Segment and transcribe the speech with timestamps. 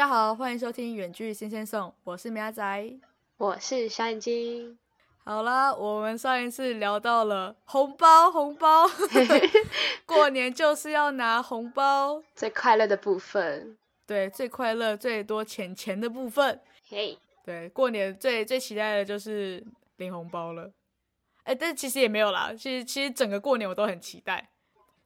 [0.00, 2.98] 大家好，欢迎收听远距新鲜送，我是苗仔。
[3.36, 4.78] 我是小眼睛。
[5.24, 8.86] 好啦，我们上一次聊到了红包，红包，
[10.06, 13.76] 过年就是要拿红包，最快乐的部分。
[14.06, 16.58] 对，最快乐、最多钱钱的部分。
[16.88, 19.62] 嘿，对，过年最最期待的就是
[19.98, 20.72] 领红包了。
[21.42, 24.48] 哎，但其实也没有啦，其实其实整个过年我都很期待，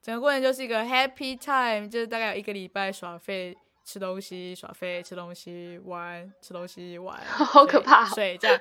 [0.00, 3.58] 整个过年就是一个 happy time，就是大概有一个礼拜耍废。
[3.84, 8.04] 吃东西耍废，吃东西玩，吃东西玩， 好可怕！
[8.06, 8.60] 睡这样，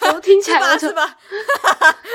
[0.00, 1.18] 怎么听起来是吧？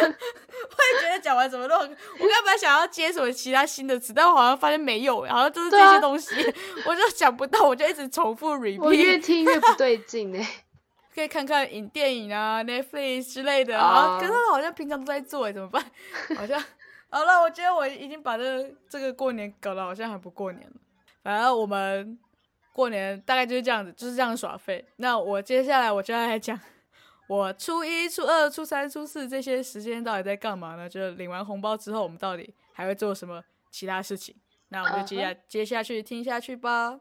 [0.02, 6.36] 我 也觉得讲完怎么都，我刚本来想要接什么其他新的词，但我好像发现没有，好像就是这些东西，
[6.88, 8.82] 我就想不到，我就一直重复 repeat。
[8.82, 10.66] 我越听越不对劲哎，
[11.14, 15.84] 可以看看影电影啊，Netflix 之类的，啊，可是好像平常都在做哎，怎么办？
[16.36, 16.60] 好像
[17.12, 20.76] 好了，我觉得我已经把这这个过年搞得好像还不过年了。
[21.22, 22.18] 反正我们
[22.74, 24.84] 过年大概就是这样子，就是这样耍废。
[24.98, 26.60] 那我接下来我就要来讲，
[27.28, 30.88] 我初一、初二、初三、初四这些时间到底在干嘛呢？
[30.88, 34.36] 就是领完红包之后，我们到底还会做什么其他事情？
[34.70, 37.00] 那我们就接下接下去听下去吧。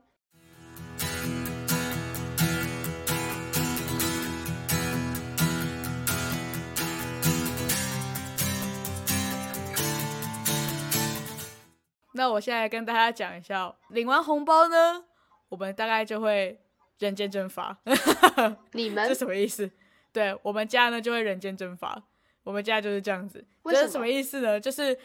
[12.19, 15.05] 那我现在跟大家讲一下，领完红包呢，
[15.49, 16.61] 我们大概就会
[16.99, 17.79] 人间蒸发。
[18.75, 19.71] 你们这什么意思？
[20.13, 22.03] 对我们家呢就会人间蒸发。
[22.43, 23.47] 我们家就是这样子。
[23.67, 24.59] 这是什么意思呢？
[24.59, 24.99] 就是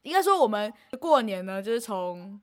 [0.00, 2.40] 应该说我们过年呢，就是从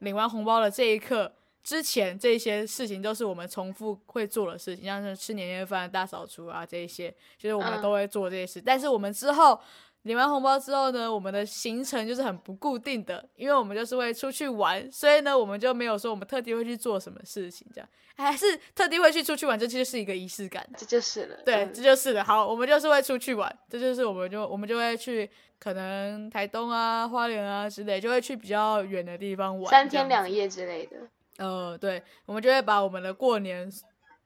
[0.00, 1.32] 领完红包的这一刻
[1.62, 8.60] 之前，这些事情都是我们重复会做的事情，像是吃年夜饭、大扫除啊这一些，就是我们都会做这些事。
[8.60, 9.58] 但是我们之后。
[10.06, 22.22] 领完红包之后呢，我们的行程就是很不固定的，因为我们就是会出去玩，所以呢，我们就没有说我们特地会去做什么事情，这样还是特地会去出去玩，这就是一个仪式感，这就是了，对，这就是了。
[22.22, 25.28] 好，我们就是会出去玩，这就是我们就我们就会去
[25.58, 30.96] 可能台东啊、花莲啊之类，就会去比较远的地方玩，三天两夜之类的。
[31.38, 33.68] 呃，对，我们就会把我们的过年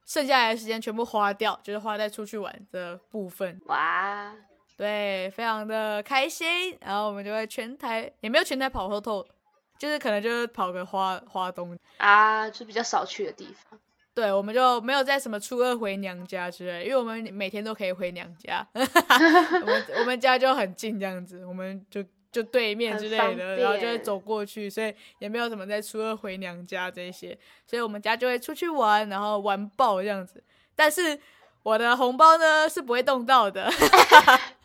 [0.05, 3.59] 剩下来的时间全部花掉，就是花在出去玩的部分。
[3.65, 4.37] 哇。
[4.81, 9.23] 对，非常的开心，然后我们就会全台也没有全台跑透透，
[9.79, 13.79] 就是可能就是跑个花花东啊，就比较少去的地方。
[14.15, 22.03] 对，我们就没有在什么初二回娘家之类，因为我们每天都可以回娘家， 我们我们家就很近这样子，我们就
[22.33, 30.43] 就对面之类的，然后就会走过去，所以也没有什么在初二回娘家这些，所以我们家就会出去玩，然后玩爆这样子。
[30.75, 31.21] 但是
[31.65, 33.71] 我的红包呢是不会动到的。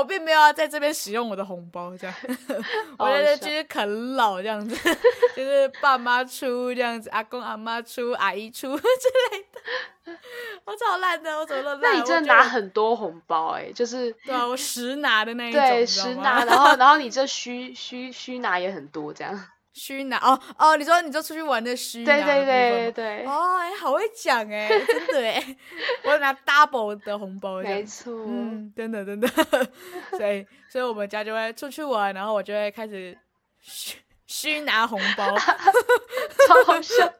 [0.00, 2.16] 我并没有要在这边使用我的红包，这样，
[2.98, 4.74] 我觉得就是啃老这样子，
[5.36, 8.82] 就是爸妈出这样子，阿公阿妈出，阿姨出 之
[9.30, 10.18] 类的。
[10.64, 11.80] 我超烂的，我怎么都烂。
[11.82, 19.38] 那你真的拿很多红包哎，就是对啊，我实拿的那一种，对，实拿，然后然后你这虚虚虚拿也很多这样。
[19.72, 25.56] 虚拿哦哦，你说你就出去玩的虚拿，对对对对，哦，哎，好会讲哎，真的哎，
[26.04, 29.28] 我拿 double 的红包，没错，嗯，真的真的，
[30.18, 33.16] 所以所以我们家就会出去玩，然后我就会开始
[33.60, 37.12] 虚虚拿红包， 超好笑，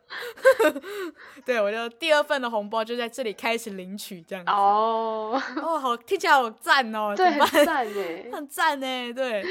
[1.44, 5.40] 对我就第二份的红包就在这里开始领取这样子，哦。
[5.62, 9.44] 哦，好听起来好赞哦，对，很赞哎，很赞哎，对，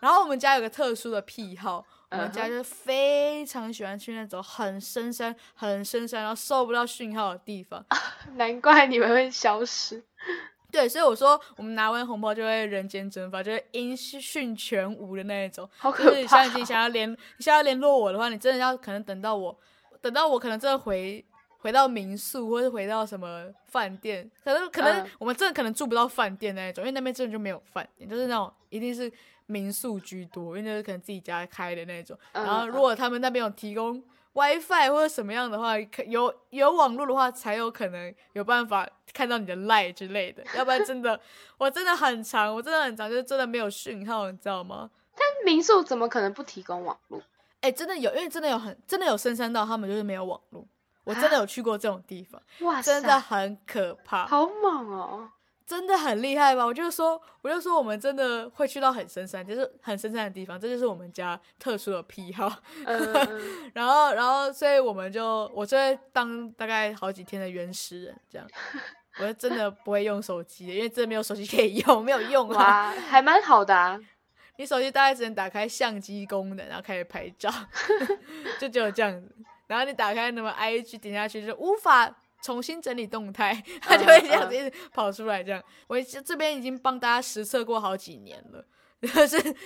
[0.00, 1.84] 然后我们家有个特殊的癖好。
[2.14, 7.84] 我们家就是非常喜欢去那种很深山、很深山，然后收不到讯号的地方。
[8.36, 10.02] 难怪你们会消失。
[10.70, 15.68] 对，所以我说我们拿完红包就会人间蒸发，就是音讯全无的那一种。
[15.76, 16.44] 好可怕！
[16.44, 19.56] 像你想要联，你想要联络我的话，你真的要可能等到我，
[20.00, 21.24] 等到我可能真的回
[21.58, 29.12] 回到民宿，或者回到什么饭店，可能可能我们真的可能住不到饭店那一种，因为那边真的就没有饭店，就是那种一定是。
[29.46, 32.18] 民宿居多，因为可能自己家开的那种。
[32.32, 34.02] 然后，如果他们那边有提供
[34.32, 40.42] WiFi 或者什么样的话，有有网络的话，才有可能有办法看到你的 Line 之类的。
[40.56, 41.20] 要不然，真的，
[41.58, 44.90] 我真的很长，我真的很长，就是真的没有讯号，你知道吗？
[45.14, 47.22] 但民宿怎么可能不提供网络？
[47.60, 50.66] 哎，真的有，因为真的有很真的有深山到他们就是没有网络。
[51.04, 55.28] 我真的有去过这种地方，哇，真的很可怕，好猛哦！
[55.66, 56.64] 真的很厉害吧？
[56.64, 62.52] 我就说，我就说，我们真的会去到很深山，就是很深山的地方，这就是我们家特殊的癖好。
[63.72, 68.46] 然后，然后，所以我们就，我就会当大概好几天的原始人这样。
[69.20, 72.90] 我真的不会用手机，因为真的没有手机可以用，没有用啊。
[73.08, 73.98] 还蛮好的啊。
[74.58, 77.50] 你手机大概只能打开相机功能，然后开始拍照，
[78.60, 79.34] 就只有这样子。
[79.66, 82.14] 然后你打开那么 IG 点下去就无法
[82.44, 85.42] 重新整理动态， 它就会这样子一直跑出来。
[85.42, 88.62] 这样，我这边已经帮大家实测过好几年了，
[89.00, 89.56] 就是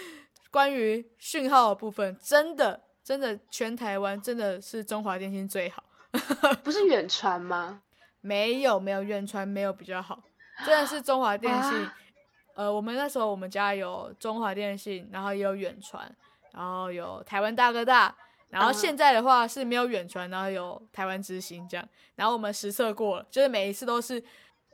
[0.52, 5.82] 关于讯号的部分，真的真的全台湾真的是中华电信最好，
[6.62, 7.82] 不是远传吗？
[8.20, 10.22] 没有没有远传没有比较好，
[10.64, 11.90] 真的是中华电信。
[12.54, 16.12] 呃，我们那时候我们家有中华电信，然后也有远传，
[16.52, 18.14] 然后有台湾大哥大，
[18.50, 24.22] 然后现在的话是没有远传，然后有台湾之星这样，然后我们实测过了，就是每一次都是。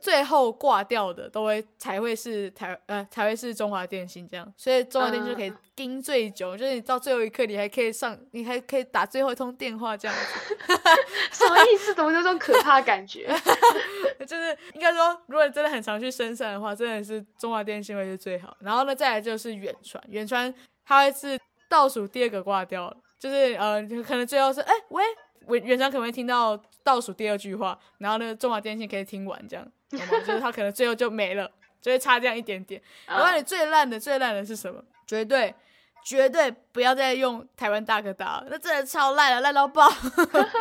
[0.01, 10.67] 最后挂掉的都会才会是台呃才会是中华电信这样，所以中华电信就可以盯最久，就是你到最后一刻你还可以上，你还可以打最后一通电话这样子。
[11.33, 11.95] 什么意思？
[11.95, 13.35] 怎么有种可怕感觉？
[14.29, 18.55] 就是应该说，如果你真的很常去深山的话，真的是中华电信会是最好。
[18.61, 20.53] 然后呢，再来就是远传，远传
[20.85, 22.95] 它会是倒数第二个挂掉
[23.25, 25.03] 就是呃可能最后是哎喂。
[25.47, 29.99] 我远传可能会听到倒数第二句话，然后那个中华电信可以听完这样，就
[30.33, 31.47] 是他可能最后就没了，
[31.83, 32.81] 就会差这样一点点。
[33.09, 34.83] 我告诉你，最烂的最烂的是什么？
[35.07, 35.55] 绝对
[36.03, 39.87] 绝对不要再用台湾大哥大了，那真的超烂了，烂到爆。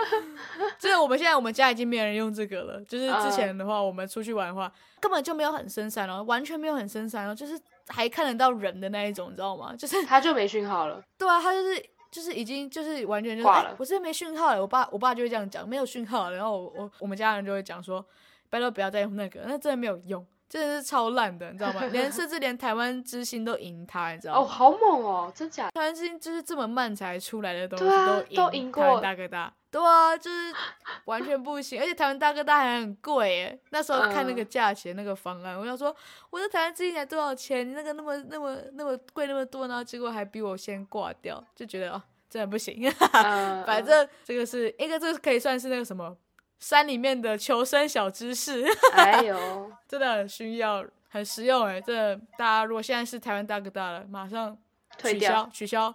[0.77, 2.81] 就是我们现在我们家已经没有人用这个了。
[2.83, 4.69] 就是之前的话，我们出去玩的话，
[4.99, 7.57] 根本就没有很深山哦，完全没有很深山哦，就是
[7.87, 9.73] 还看得到人的那一种，你知道吗？
[9.77, 11.01] 就是他就没讯号了。
[11.17, 11.81] 对啊，他就是。
[12.13, 14.61] 就是已经就是完全就是欸，我这边没讯号了。
[14.61, 16.29] 我爸我爸就会这样讲，没有讯号。
[16.29, 18.05] 然后我我我们家人就会讲说，
[18.51, 21.83] 拜托不要再用那个，那真的没有用，真的是超烂的，你知道吗？
[21.91, 24.41] 连甚至连台湾之星都赢他，你知道吗？
[24.41, 25.71] 哦，好猛哦，真假？
[25.71, 29.51] 台湾之星就是这么慢才出来的东西，都赢台湾大哥大。
[29.73, 30.53] 对啊，就是
[31.05, 33.59] 完全不行，而且台湾大哥大还很贵耶。
[33.71, 35.93] 那时候看那个价钱那个方案，我想说，
[36.29, 37.67] 我在台湾之星才多少钱？
[37.67, 42.01] 你那个那么那么那么贵那么多，然后结果还比我先挂掉，就觉得哦。
[42.29, 42.91] 真的不行，
[43.63, 46.17] 反正这个是一个，这个可以算是那个什么
[46.57, 48.65] 山里面的求生小知识。
[48.95, 51.79] 哎呦， 真的很需要，很实用哎！
[51.79, 54.57] 这大家如果现在是台湾大哥大了，马上
[54.97, 55.93] 取消取消。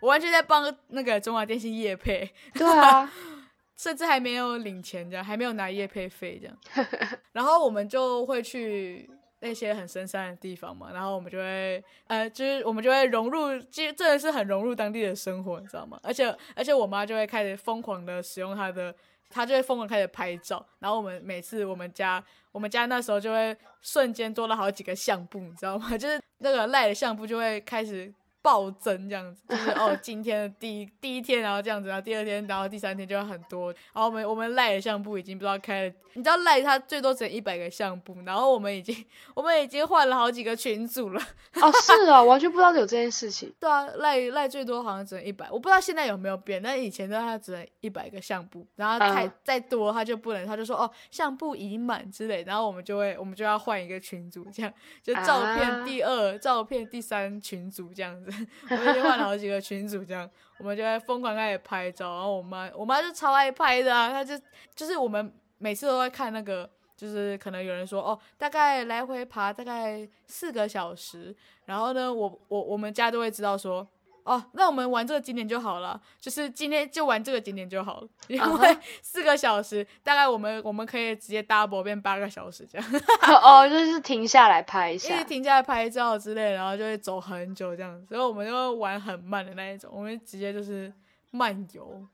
[0.00, 3.10] 我完全在帮那个中华电信业配，对啊，
[3.76, 6.56] 甚至还没有领钱这样，还没有拿业配费这样。
[7.32, 9.08] 然后我们就会去。
[9.40, 16.00] 那些很深山的地方嘛，然后我们就会，呃，就是我们就会融入，其实真的是很融入当地的生活，你知道吗？
[16.02, 18.92] 而且而且我妈就会开始疯狂的使用她的，
[19.28, 22.20] 她就会疯狂开始拍照，然后我们每次我们家
[22.50, 25.90] 我们家那时候就会瞬间多了好几个相簿，你知道吗？
[25.98, 28.12] 就是那个赖的相簿就会开始。
[28.46, 33.72] 暴增这样子， 就是哦，今天的第一第一天，然后这样子，然后第二天，然后第三天就要很多。
[33.92, 39.04] 然后我们我们赖的相簿已经不知道开了，你知道赖它最多只一百个相簿，然后我们已经
[39.34, 41.20] 我们已经换了好几个群组了。
[41.60, 43.52] 哦，是啊，完全不知道有这件事情。
[43.58, 46.62] 对啊，赖赖最多好像只能一百，我不知道现在有没有变。
[46.62, 54.72] 但以前的它只能一百个相簿，然后太再多它就不能，他就说哦相簿已满之类，然后我们就会我们就要换一个群组，这样
[55.02, 58.30] 就照片第二、照片第三群组这样子。
[58.70, 60.28] 我们已经换了好几个群主，这样
[60.58, 62.14] 我们就在疯狂开始拍照。
[62.14, 64.38] 然后我妈，我妈就超爱拍的啊，她就
[64.74, 71.34] 就是我们每次都会看那个，就是可能有人说哦，大概来回爬大概四个小时，
[71.64, 73.86] 然后呢，我我我们家都会知道说。
[74.26, 82.86] 哦，那我们玩这个景点就好了，就是今天就玩这个景点就好了，因为 四个小时，大概我们我们可以直接 double 变八个小时这样。
[83.40, 90.92] 哦，就是停下来拍一下，一直停下来拍照之类，然后就会走很久这样，所以我们就玩很慢的那一种，我们直接就是
[91.30, 92.04] 漫游，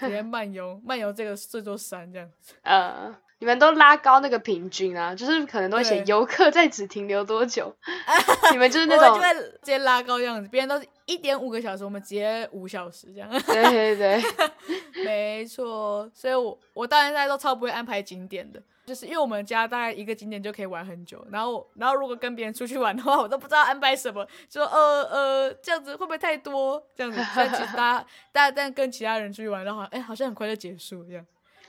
[0.00, 2.54] 直接 漫游漫游这个这座山这样子。
[2.62, 7.74] 呃，你们都拉高那个平均啊，就是可能都会写游客在此停留多久，
[8.52, 10.86] 你们就是那种直接拉高这样子，别人都是。
[11.06, 13.30] 一点五个小时，我们直接五小时这样。
[13.30, 14.20] 对对对，
[15.06, 16.10] 没错。
[16.12, 21.24] 所以，我我到现在都超不会安排景点的，就是因为我们家大概一个景点就可以玩很久。
[21.30, 26.84] 然后，然后如果跟别人出去玩的话，我都不知道安排什么，就说呃呃这样子会不会太多？
[26.96, 31.24] 这样子，但其实大家大家但跟其他人出去玩的话，哎，好像很快就结束这样。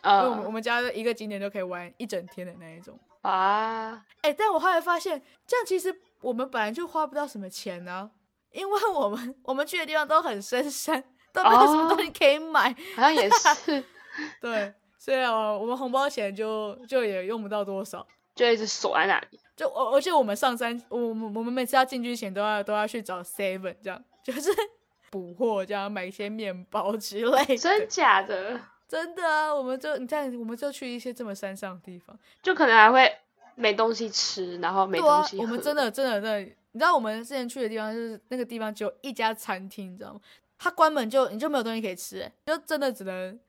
[0.07, 4.03] 因为我们我们家一个景点就可以玩一整天的那一种啊。
[4.21, 8.11] 哎，但我后来发现，这样其实我们本来就花不到什么钱呢。
[8.51, 13.83] 因为我们我们去的地方都很深山，都没有什么东西可以买，好像也是，
[14.41, 19.39] 对，所以哦，我们红包钱就就也用不到多少，就一直锁在那里。
[19.55, 24.49] 就而而且我们上山，我我们我们每次要进去前都要都要去找 Seven 这样， 就是
[25.11, 27.57] 补货这样买一些面包之类。
[27.57, 28.59] 真假的？
[28.87, 29.53] 真的啊！
[29.53, 33.13] 我们就你看，我们就去一些这么山上的地方，就可能还会
[33.55, 36.39] 没东西吃，然后没东西我们真的真的真的。
[36.71, 40.21] 你知道我们之前去的地方，就是那个地方只有一家餐厅，你知道吗？
[40.59, 43.39] 他关门就你就没有东西可以吃，就真的只能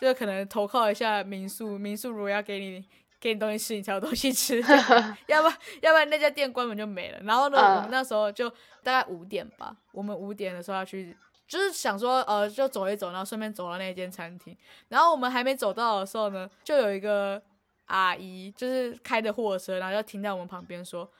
[0.00, 2.84] 就可能投靠一下民宿，民宿如果要给你
[3.20, 4.60] 给你东西吃，你才有东西吃，
[5.28, 7.18] 要不然要不然那家店关门就没了。
[7.24, 8.48] 然后呢，我们那时候就
[8.82, 11.14] 大概五点吧，我们五点的时候要去，
[11.48, 14.56] 就是想说呃就走一走，然后顺便走到那间餐厅。
[14.88, 17.42] 然后我们还没走到的时候呢，就有一个
[17.86, 21.10] 阿姨就是开着货车，然后就停在我们旁边说。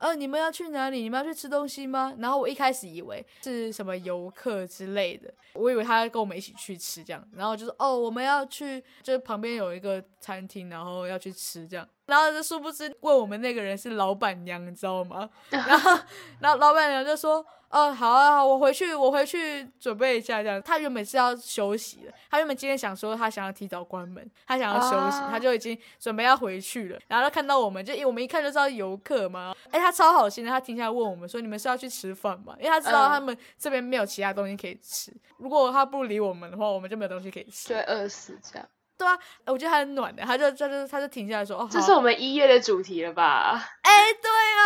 [0.00, 1.00] 呃，你们要去哪里？
[1.00, 2.14] 你们要去吃东西吗？
[2.18, 7.20] 然后我一开始以为是什么游客之类的，我以为他跟我们一起去吃这样。
[7.32, 11.84] 然后就说哦，我们要去，就是旁边有一个餐厅，然后要去吃这样。
[12.06, 15.28] 然后就殊不知问我们那个人是老板娘，你知道吗？
[15.50, 15.98] 然后，
[16.38, 17.44] 然后老板娘就说。
[17.70, 20.60] 哦，好啊，好，我回去，我回去准备一下这样。
[20.62, 26.98] 他原本是要休息的，他原本今天想说他想要提早关门，他想要休息，他就已经准备要回去了。
[27.08, 29.54] 然后他看到我们，就我们一看就知道游客嘛。
[29.70, 35.12] 哎，他超好心的，他停下来问我们说：“你们是要去吃饭吗？”因为他知道他们这边没有其他东西可以吃。
[35.36, 38.66] 如果他不理我们的话，我们就没有东西可以吃，就会饿死这样。
[38.98, 43.52] 对啊，我觉得他很暖的，他就他就他就停下来说：“哦，这是我们一月的主题了吧？”
[43.82, 43.90] 哎，
[44.20, 44.62] 对啊。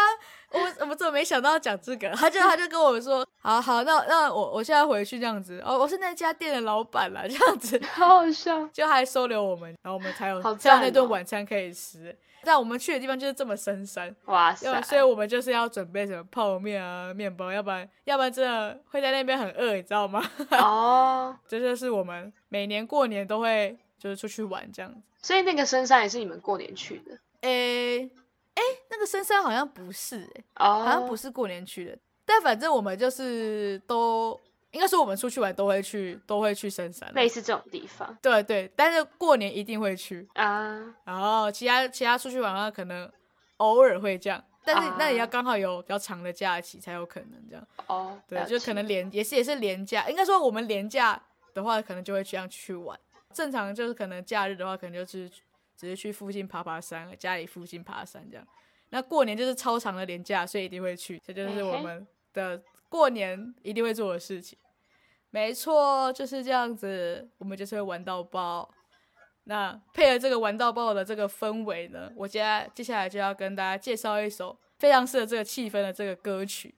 [0.54, 2.10] 我我怎么没想到讲这个？
[2.10, 5.62] 他就他就跟我说，好好，那那我我现在回去这样子。
[5.64, 12.14] 哦，我是那家店的老板了，这样子，好好笑，就还收留我们，然后我们才有这样那顿晚餐可以吃。
[12.44, 14.82] 但我们去的地方就是这么深山，哇塞！
[14.82, 20.22] 所以我们就是要准备什么泡面啊、面包，要不然要不然真的会在那边很饿，你知道吗？
[20.50, 25.00] 哦， 这就是我们每年过年都会就是出去玩这样子。
[25.20, 27.18] 所以那个深山也是你们过年去的？
[27.42, 28.10] 诶。
[28.54, 31.98] 哎，那个深山好像不是哎，好像不是过年去的。
[32.26, 34.38] 但反正我们就是都，
[34.72, 38.14] 应该说我们出去玩都会去，都会去深山，类似这种地方。
[38.20, 40.94] 对对，但是过年一定会去啊。
[41.04, 43.10] 然后其他其他出去玩的话，可能
[43.56, 47.66] 偶尔会这样，但是那也要刚好有比较长的假期才有可能这样。
[47.86, 51.18] 哦，对，就可能连也是也是连假，应该说我们连假
[51.54, 53.00] 的话，可能就会这样去玩。
[53.32, 55.30] 正常就是可能假日的话，可能就是。
[55.74, 58.46] 只是去附近爬爬山，家里附近爬山这样。
[58.90, 64.56] 那过年就是超长的年假，所以一定会去，这就是我们的过年一定会做的事情。
[65.30, 68.72] 没错，就是这样子，我们就是会玩到爆。
[69.44, 76.72] 那配合这个玩到爆的这个氛围呢，我接接下来就要跟大家介绍一首非常适合这个气氛的这个歌曲。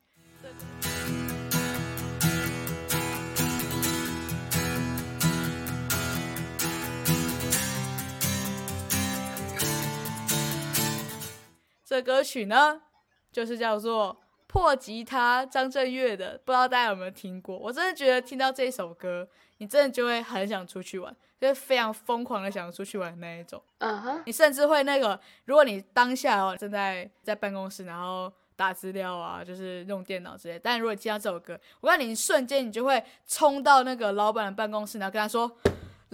[11.94, 12.82] 这歌曲呢，
[13.30, 14.12] 就是叫做
[14.48, 17.56] 《破吉他》，张震岳的，不知道大家有没有听过？
[17.56, 23.62] 我真的觉得听到这首歌，你真的就会很想出去玩，就是非常疯狂的想出去玩那一种。
[23.78, 35.48] 嗯哼，你甚至会那个，如果你当下哦正在在办公室，然后打资料啊，就是用电脑之类，但如果你听到这首歌，我告诉你，瞬间你就会冲到那个老板的办公室，然后跟他说。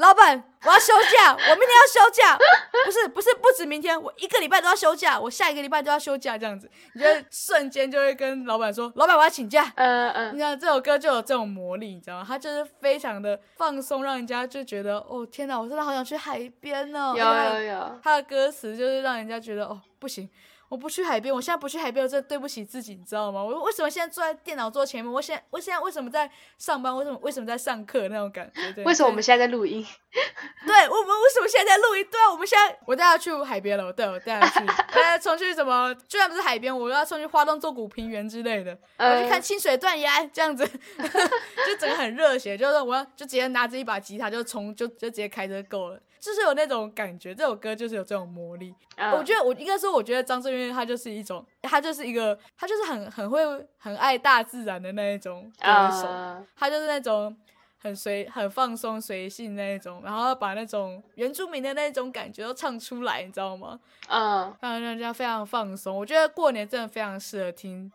[0.01, 2.37] 老板，我要休假，我明天要休假，
[2.87, 9.71] 不是不是不止明天，我一个礼拜都要休假，我下一个礼拜都要休假，这样子，你就瞬间就会跟老板说， 老板我要请假。
[9.77, 12.25] 嗯嗯，你看这首歌就有这种魔力，你知道吗？
[12.27, 17.15] 它就是非常的放松，让人家就觉得，哦天哪，我真的好想去海边哦。
[17.15, 17.25] 有
[17.61, 20.29] 有有，它的歌词就是让人家觉得，哦不行。
[20.71, 23.43] 我不去海边，我现在不去海边，我真的对不起自己，你知道吗？
[23.43, 25.13] 我为什么现在坐在电脑桌前面？
[25.13, 26.97] 我现我现在为什么在上班？
[26.97, 28.85] 为什么为什么在上课那种感觉？
[28.85, 29.85] 为什么我们现在在录音？
[30.65, 32.07] 对，我们为什么现在在录音？
[32.09, 35.93] 对啊，我们现在我带他去海边了，对，我带他去， 带他冲去什么？
[36.07, 40.65] 就算不是海边，我要冲去花东纵谷平原之类的，我去看清水断崖这样子，
[41.67, 46.01] 就整个很热血，就是我要就直接拿着一把吉他就冲，就就直接开车够了。
[46.21, 48.75] 就是有那种感觉，这首歌就是有这种魔力。
[49.17, 53.41] 我觉得我应该说，我觉得张震岳他就是一种，他就是一个，他就是很很会
[53.79, 56.07] 很爱大自然的那一种歌手。
[56.55, 57.35] 他就是那种
[57.79, 63.81] 很随很放松随性那一种，然后把那种原住民的那种感觉都唱出来，你知道吗？
[64.09, 65.97] 嗯，让人家非常放松。
[65.97, 67.91] 我觉得过年真的非常适合听。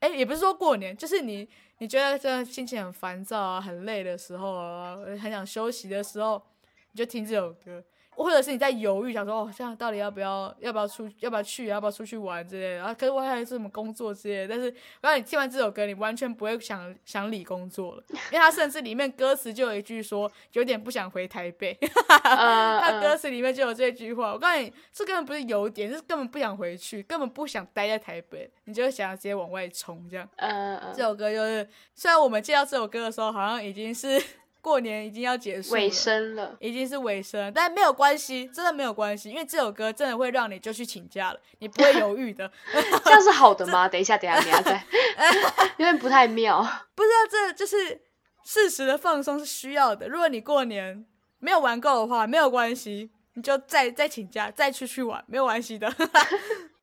[0.00, 6.42] 哎，也不是说过年，就是你你觉得真的心情很烦躁啊、很累的时候啊、很想休息的时候。
[6.94, 12.94] 你就听这首歌，或者是你在犹豫，想说哦，这样到底要不要，要不要出，要不要去，要不要出去玩之类的然啊？
[12.94, 14.54] 可是我还是什么工作之类的。
[14.54, 21.76] 但是，让你听完这首歌，你完全不会想想理工作了，因为它甚至里面歌词就有一句说，有点不想回台北。
[22.22, 30.28] 它歌词里面就有这句话，我告诉你，这根本不是有点，是根本不想回去，根本不想待在台北，你就想要直接往外冲这样。
[30.36, 30.94] 嗯嗯。
[30.94, 34.22] 这首歌就是，虽然我们介绍这首歌的时候，好像已经是。
[34.64, 42.50] 过年已经要结束，尾声了，已经是尾声，但没有关系，真的没有关系，因为这首歌真的会让你就去请假了，你不会犹豫的。
[43.04, 43.86] 这样是好的吗？
[43.92, 44.82] 等一下，等一下，等一下再，
[45.76, 46.62] 有点不太妙。
[46.94, 48.00] 不知道这就是
[48.42, 50.08] 适时的放松是需要的。
[50.08, 51.04] 如果你过年
[51.40, 55.94] 没有玩够的话，没有关系，你就再再请假，再出去玩，没有关系的。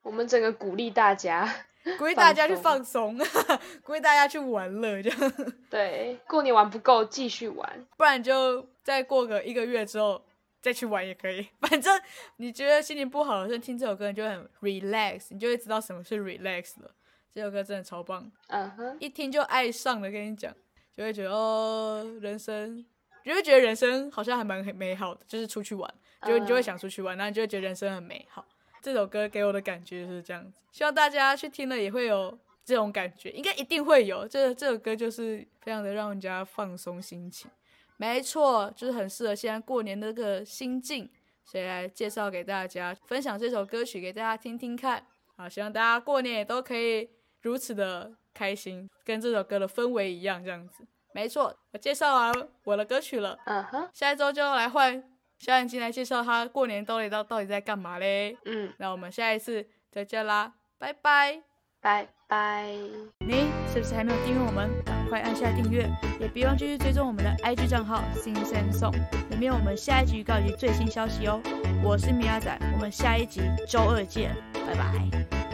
[0.03, 1.51] 我们整个鼓励大家，
[1.97, 3.17] 鼓励大家去放松，
[3.83, 5.33] 鼓励大家去玩乐，这样。
[5.69, 10.23] 对，过年玩不够，继续玩，不然就再过个一个月之后
[10.61, 11.47] 再去玩也可以。
[11.61, 12.00] 反正
[12.38, 16.91] 你觉得心情不好的时候听这首歌，你就很 relax，你就会知道什么是 relax 了。
[17.33, 20.53] 这首歌真的超棒，嗯哼，一听就爱上了，跟你讲，
[20.95, 22.85] 就会觉得哦，人生。
[23.23, 25.93] 就会觉得人生好像还蛮美好的，就是出去玩，
[26.25, 28.43] 就你就会想出去玩，然后你就会觉得人生很美好。
[28.81, 34.27] 这首歌给我的感觉是这样子，希望大家去听了也会有这种感觉，应该一定会有。
[34.27, 37.50] 这这首歌就是非常的让人家放松心情，
[37.97, 41.09] 没错，就是很适合现在过年的个心境，
[41.45, 45.05] 所以来介绍给大家，分享这首歌曲给大家听听看。
[45.38, 47.09] 好，希望大家过年也都可以
[47.41, 50.85] 如此的开心，跟这首歌的氛围一样，这样子。
[51.13, 53.38] 没错，我介绍完我的歌曲了。
[53.45, 55.03] 嗯哼，下一周就来换
[55.41, 58.38] 小眼睛来介绍他过年到底到到底在干嘛嘞。
[58.45, 61.41] 嗯，那我们下一次再见啦，拜拜，
[61.81, 62.67] 拜拜。
[63.25, 64.69] 你是不是还没有订阅我们？
[64.86, 68.93] 赶快按下订阅，也别忘继续追踪我们的 IG 账号 Sing Sing Song，
[69.31, 71.41] 里面有我们下一集预告及最新消息哦。
[71.83, 75.50] 我是米亚仔，我们下一集周二见，拜拜。